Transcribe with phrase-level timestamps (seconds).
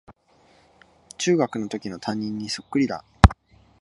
[1.19, 3.05] 中学のときの担任にそっくりだ